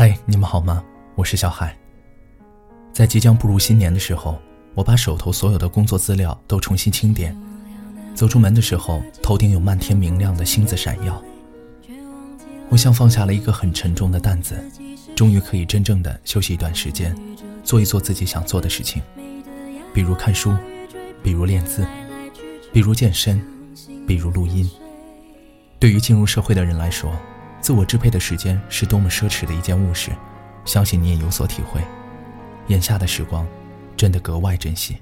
[0.00, 0.82] 嗨，你们好吗？
[1.14, 1.76] 我是小海。
[2.90, 4.40] 在即将步入新年的时候，
[4.74, 7.38] 我把手头所有的工作资料都重新清点。
[8.14, 11.22] 走出门的时候，头顶有漫天明亮的星子闪耀。
[12.70, 14.58] 我像放下了一个很沉重的担子，
[15.14, 17.14] 终于可以真正的休息一段时间，
[17.62, 19.02] 做一做自己想做的事情，
[19.92, 20.56] 比如看书，
[21.22, 21.86] 比如练字，
[22.72, 23.38] 比如健身，
[24.06, 24.66] 比如录音。
[25.78, 27.12] 对于进入社会的人来说，
[27.60, 30.10] 自我支配的时间是多么奢侈的一件物事，
[30.64, 31.80] 相信你也有所体会。
[32.68, 33.46] 眼下的时光，
[33.96, 34.96] 真的格外珍惜。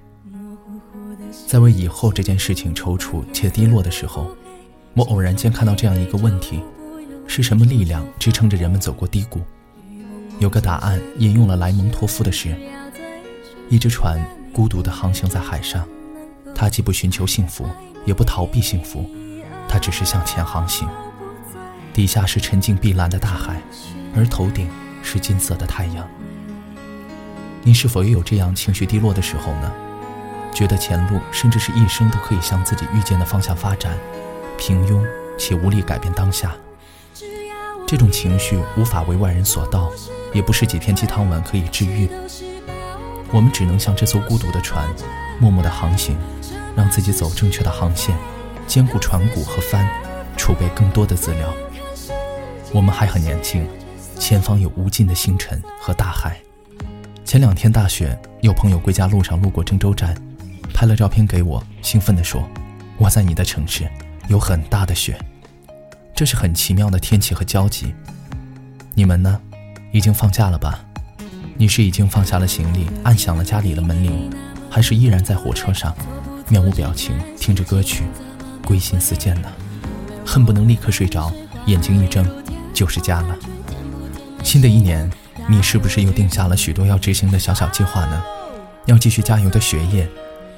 [1.47, 4.31] 在为以后这件事情踌躇且低落的时候，
[4.95, 6.63] 我偶然间看到这样一个问题：
[7.27, 9.41] 是什么力量支撑着人们走过低谷？
[10.39, 12.57] 有个答案引用了莱蒙托夫的诗：
[13.69, 14.19] 一只船
[14.53, 15.87] 孤独地航行在海上，
[16.55, 17.67] 它既不寻求幸福，
[18.05, 19.09] 也不逃避幸福，
[19.69, 20.89] 它只是向前航行。
[21.99, 23.61] 底下是沉静碧蓝的大海，
[24.15, 24.71] 而头顶
[25.03, 26.09] 是金色的太阳。
[27.65, 29.73] 你是否也有这样情绪低落的时候呢？
[30.55, 33.99] 觉得前路甚至是一生都可以向自己预见的方向发展，
[34.57, 35.05] 平庸
[35.37, 36.55] 且无力改变当下。
[37.85, 39.91] 这种情绪无法为外人所道，
[40.33, 42.09] 也不是几篇鸡汤文可以治愈。
[43.33, 44.89] 我们只能像这艘孤独的船，
[45.41, 46.17] 默默的航行，
[46.77, 48.17] 让自己走正确的航线，
[48.69, 49.85] 兼顾船骨和帆，
[50.37, 51.53] 储备更多的资料。
[52.73, 53.67] 我们还很年轻，
[54.19, 56.39] 前方有无尽的星辰和大海。
[57.25, 60.15] 前两天大雪，有朋友归家路上路过郑州站，
[60.75, 62.47] 拍了照片给我，兴奋地说
[62.99, 63.89] ：“我在你的城市，
[64.29, 65.19] 有很大的雪。”
[66.15, 67.95] 这是很奇妙的天气和交集。
[68.95, 69.41] 你们呢？
[69.91, 70.85] 已经放假了吧？
[71.57, 74.31] 你是已经放下了行李，按响了家里的门铃，
[74.69, 75.97] 还是依然在火车上，
[76.49, 78.05] 面无表情听着歌曲，
[78.67, 79.49] 归心似箭呢？
[80.27, 81.33] 恨不能立刻睡着，
[81.65, 82.27] 眼睛一睁。
[82.79, 83.37] 就是家了。
[84.45, 85.11] 新的一年，
[85.49, 88.23] 你是不是又定下了许多要执行的小小计划呢？
[88.87, 90.09] 要继续加油的学业，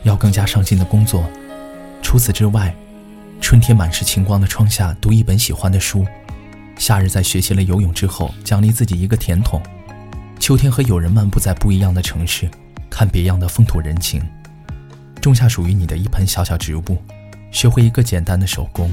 [0.03, 1.25] 要更加上进的工作。
[2.03, 2.75] 除此之外，
[3.41, 6.05] 春天满是晴光的窗下读一本喜欢的书；
[6.77, 9.59] 夏日在学习了游泳之后，奖励自己一个甜筒；
[10.39, 12.51] 秋天和友人漫步在不一样的城市，
[12.91, 14.21] 看别样的风土人情；
[15.23, 16.99] 种下属于你的一盆小小植物，
[17.51, 18.93] 学会一个简单的手工。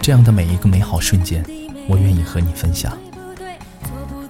[0.00, 1.44] 这样的每一个美好瞬间。
[1.88, 2.96] 我愿意和你分享。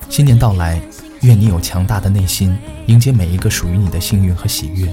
[0.08, 0.80] 新年到来，
[1.20, 4.90] 愿你有强大的内心，迎接每一个属于你的幸运和喜悦，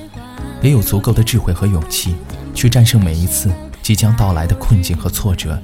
[0.62, 2.16] 也有足够的智慧和勇气，
[2.54, 3.50] 去战胜每一次
[3.82, 5.62] 即将到来的困境和挫折。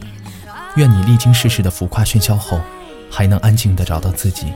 [0.76, 2.62] 愿你历经世事的浮夸喧嚣后，
[3.10, 4.54] 还能安静地找到自己。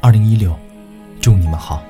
[0.00, 0.58] 二零一六，
[1.20, 1.82] 祝你们好。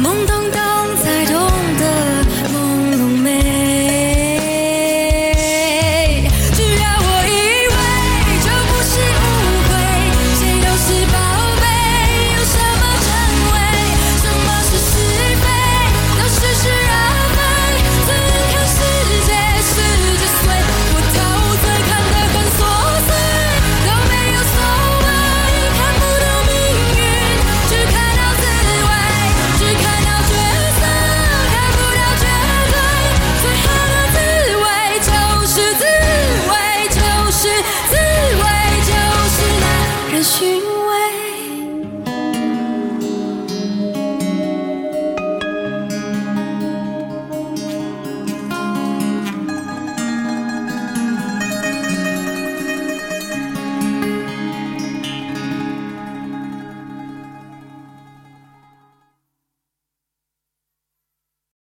[0.00, 0.39] mundo